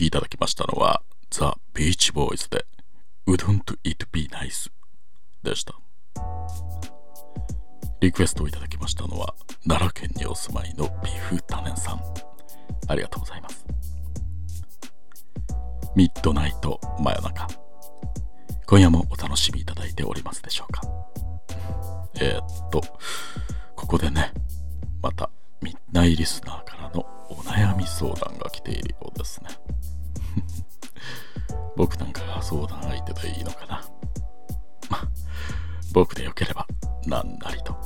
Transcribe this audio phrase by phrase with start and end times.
[0.00, 2.64] きいただきましたのは、ザ・ビーチボーイズで、
[3.26, 4.70] Wouldn't It Be Nice
[5.42, 5.74] でした。
[8.00, 9.34] リクエストをいただきましたのは、
[9.68, 12.00] 奈良県にお住まいのビフタネンさん。
[12.88, 13.66] ありがとうございます。
[15.94, 17.46] ミッドナイト真夜中。
[18.66, 20.80] 今夜もお楽しみいただいておりますでしょうか。
[22.14, 22.80] えー、っと、
[23.76, 24.32] ここでね、
[25.02, 25.28] また、
[25.60, 28.29] ミッナイリスナーからのお悩み相談
[36.14, 36.66] でよければ
[37.06, 37.76] 何なりと。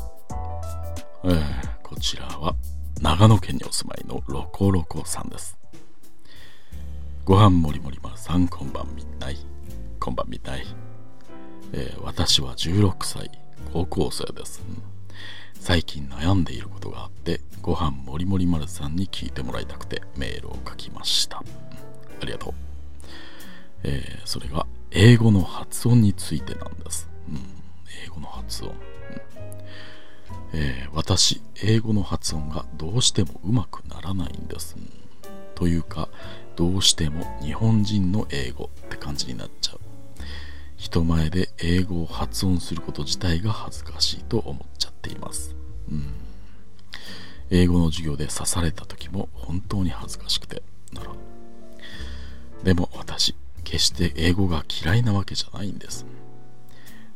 [1.24, 1.42] えー、
[1.82, 2.55] こちらは
[3.01, 5.59] 長野県にお住まいのロコロコさんです。
[7.24, 9.38] ご飯もりもりまさん、こんばんみない。
[9.98, 10.66] こんばんみない。
[11.73, 13.30] えー、私は16歳、
[13.73, 14.62] 高校生です。
[15.54, 21.38] 最近悩んでいることがあって、ご飯もりもり丸さんに聞いてもらいたくてメールを書きました。
[21.38, 21.45] あ
[22.27, 22.54] りがとう。
[23.84, 27.09] えー、それが英語の発音についてなんです。
[27.29, 27.54] うん、
[28.05, 28.71] 英語の発音。
[28.71, 29.45] うん
[30.57, 34.77] えー、私、英語の発音がどうしてもうまくならないんです。
[35.57, 36.09] というか、
[36.57, 39.80] どうしても日本人の英語って感じになっちゃう。
[40.77, 45.57] 人前で英語を発音すること自体が恥ずかしいと思っちゃっています。
[45.91, 46.15] うん。
[47.51, 50.63] 英語の授業で刺された時も本当に恥ずかしくて。
[50.93, 51.11] なら。
[52.63, 56.07] でも私、決して英語が嫌いなわけじゃないんです。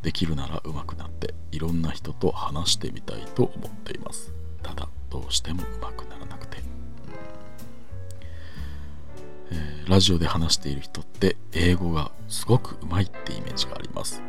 [0.03, 4.33] できるなら上手くなっていろんな人と話してみたいと思っています。
[4.63, 6.59] ただ、どうしても上手くならなくて。
[9.51, 14.23] えー、ラジオで話している人って英語がすごく上手いってイメージがあります。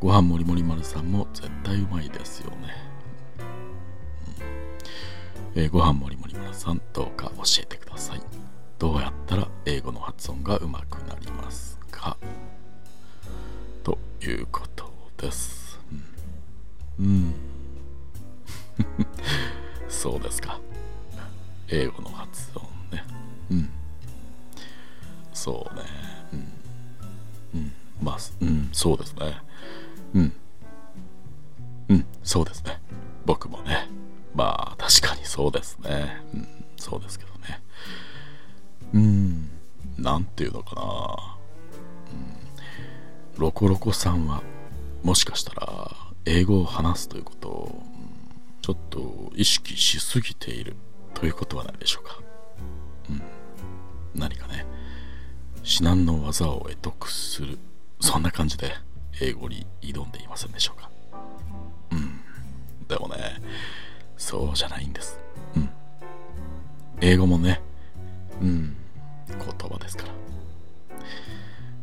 [0.00, 2.88] ご飯もりもり丸さんも絶対うまいですよね。
[5.54, 8.20] えー、ご飯もりもり丸さんどうか教えてください
[8.78, 12.16] どうやったら英語の発音がうまくなりますか？
[13.82, 14.67] ということ
[15.18, 15.78] です
[16.98, 17.34] うん、うん、
[19.88, 20.60] そうですか。
[21.68, 22.62] 英語の発音
[22.96, 23.04] ね。
[23.50, 23.70] うん。
[25.34, 25.82] そうね。
[27.52, 27.60] うん。
[27.60, 27.72] うん。
[28.00, 28.68] まあうん。
[28.72, 29.38] そうですね。
[30.14, 30.32] うん。
[31.88, 32.06] うん。
[32.22, 32.80] そうですね。
[33.26, 33.88] 僕もね。
[34.34, 36.22] まあ確かにそうですね。
[36.34, 37.60] うん、そうですけどね。
[38.94, 39.50] うん、
[39.98, 41.36] なんていうのかな。
[43.34, 44.42] うん、ロコロコさんは
[45.02, 47.82] もしかしたら英語を話すということを
[48.60, 50.76] ちょっと意識しすぎている
[51.14, 52.18] ということはないでしょうか。
[53.08, 53.22] うん、
[54.14, 54.66] 何かね、
[55.62, 57.58] 至難の技を得得する、
[58.00, 58.72] そんな感じで
[59.20, 60.90] 英語に挑んでいませんでしょうか。
[61.92, 62.20] うん、
[62.86, 63.40] でもね、
[64.16, 65.18] そうじゃないんです。
[65.56, 65.70] うん。
[67.00, 67.62] 英語もね、
[68.42, 68.76] うん、
[69.28, 70.12] 言葉ですから。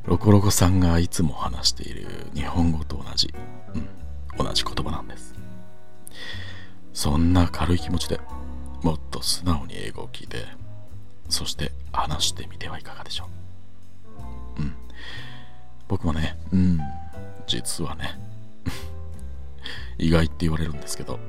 [0.06, 2.06] ロコロコさんがいつも話している
[2.36, 3.34] 日本語とじ、
[3.74, 5.34] うん、同じ言葉なんです。
[6.94, 8.20] そんな軽い気持ちで
[8.82, 10.46] もっと素直に英語を聞いて、
[11.28, 13.30] そして話してみてはいかがでしょ
[14.58, 14.62] う。
[14.62, 14.76] うん。
[15.88, 16.80] 僕もね、うん、
[17.48, 18.20] 実はね、
[19.98, 21.20] 意外って言われるんですけど、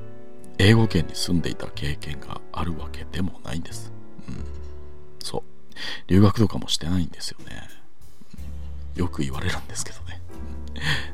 [0.59, 3.91] 英語圏に住んでいた経験があるわけでもないんです。
[4.29, 4.45] うん、
[5.19, 5.43] そう。
[6.09, 7.69] 留学とかもしてないんですよね。
[8.97, 10.21] よく言われるんですけどね。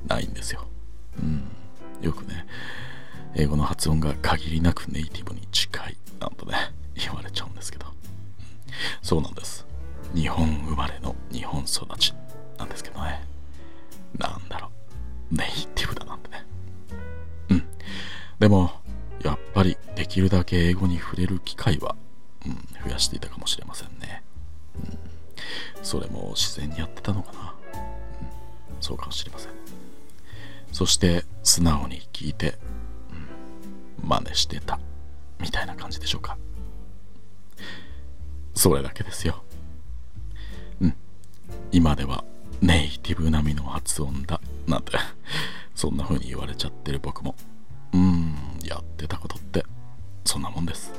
[0.07, 0.67] ないんですよ。
[1.19, 1.45] うん。
[2.01, 2.47] よくね、
[3.35, 6.55] 英語の発音が限りなくネイティブに近い、なんとね、
[6.95, 7.87] 言われちゃうんですけど。
[7.87, 8.03] うん
[9.01, 9.67] そうなんです。
[10.15, 12.15] 日本生まれの日本育ち
[12.59, 13.23] なんですけどね。
[14.19, 14.71] なんだろ
[15.31, 15.35] う。
[15.35, 16.45] ネイティブだなんてね。
[17.51, 17.65] うん。
[18.39, 18.73] でも、
[19.23, 21.97] やっぱりできるだけ英語に触れる機会は、
[22.45, 24.23] うん、増やしていたかもしれませんね。
[24.77, 24.99] うん、
[25.83, 27.55] それも自然にやってたのかな。
[28.83, 29.53] そうかもしれません。
[30.73, 32.59] そして素直に聞いて、
[34.03, 34.79] うん、真似してた
[35.41, 36.37] みたいな感じでしょうか。
[38.55, 39.43] それだけですよ。
[40.81, 40.95] うん。
[41.71, 42.25] 今では
[42.61, 44.93] ネイティブ並みの発音だなんて
[45.75, 47.35] そんな風に言われちゃってる僕も
[47.93, 49.65] うんやってたことって
[50.25, 50.93] そんなもんです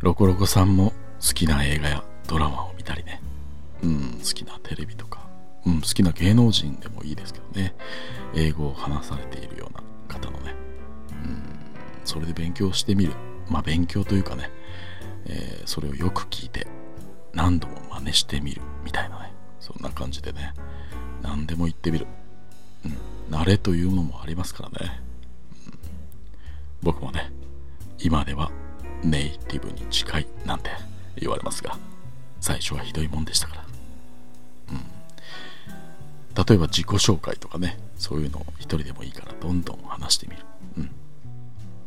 [0.00, 3.20] ロコロコさんも好きな映画やドラマを見たりね
[3.82, 5.09] うん好きなテレビとか
[5.80, 7.74] 好きな芸能人でもいいですけどね。
[8.34, 10.54] 英語を話されているような方のね。
[11.10, 11.42] うん。
[12.04, 13.12] それで勉強してみる。
[13.48, 14.50] まあ勉強というかね、
[15.26, 16.66] えー、それをよく聞いて
[17.34, 18.62] 何度も真似してみる。
[18.84, 19.32] みたいなね。
[19.58, 20.54] そんな感じでね。
[21.22, 22.06] 何でも言ってみる。
[22.84, 22.96] うん。
[23.30, 25.00] 慣れというのもありますからね、
[25.66, 25.78] うん、
[26.82, 27.32] 僕もね
[27.98, 28.50] 今では
[29.04, 30.70] ネイティブに近いなんて
[31.16, 31.78] 言われますが
[32.40, 33.69] 最初はひどいもんでしたから。
[36.48, 40.42] 例えば自己紹介とかね、そういうのを一人でもいいからどんどん話してみる。
[40.78, 40.90] うん。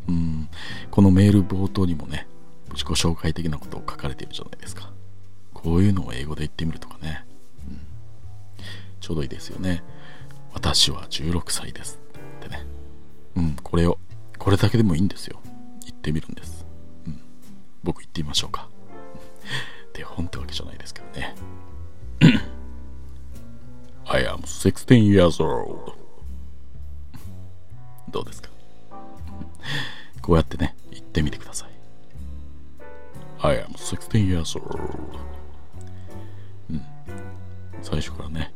[0.10, 0.50] うん。
[0.92, 2.28] このメール冒頭にもね、
[2.72, 4.92] 自己紹介的なことを書かれているじゃないですか。
[5.54, 7.26] こういうのを英語で言ってみるとかね。
[7.68, 7.80] うん。
[9.00, 9.84] ちょうどいいですよね。
[10.54, 12.00] 私は16歳です。
[12.38, 12.64] ってね。
[13.36, 13.98] うん、これを、
[14.38, 15.42] これだけでもいいんですよ。
[15.82, 16.66] 言ってみるんです。
[17.08, 17.20] うん。
[17.84, 18.70] 僕言ってみましょうか。
[19.94, 21.36] 手本ってわけじゃないですけどね。
[24.14, 25.94] I am 16 years old.
[28.12, 28.50] どうですか？
[30.22, 31.70] こうやってね、言ってみてください。
[33.42, 34.78] I am 16 years old.
[36.70, 36.86] うん。
[37.82, 38.54] 最初からね、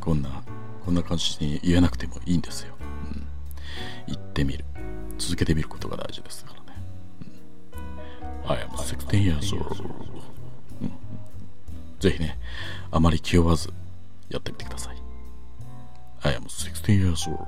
[0.00, 0.44] こんな、
[0.84, 2.76] こんな感じに言えなくてもいいんですよ。
[2.80, 3.26] うん。
[4.06, 4.64] 言ってみる。
[5.18, 6.82] 続けてみることが大事ですからね。
[8.46, 9.82] うん、I am 16 years old.
[11.98, 12.38] ぜひね、
[12.92, 13.72] あまり気負わず
[14.34, 14.96] やってみてください。
[16.22, 17.40] I am 16 years old.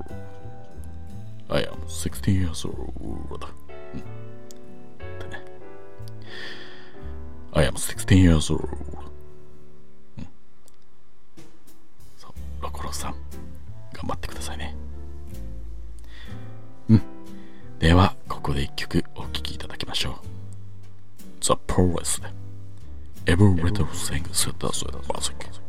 [1.49, 3.47] I am 16 years old.
[3.93, 3.99] うん。
[5.19, 5.43] でね。
[7.53, 8.67] I am 16 years old.
[10.17, 10.27] うん。
[12.17, 12.31] そう、
[12.61, 13.15] ロコロさん、
[13.93, 14.75] 頑張ってくださいね。
[16.89, 17.01] うん。
[17.79, 20.15] では、ここで一曲お聴きいただきましょう。
[21.41, 22.37] The Police で。
[23.25, 25.66] Every little thing said that's it.